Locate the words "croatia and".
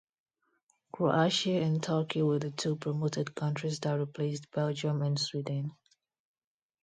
0.91-1.83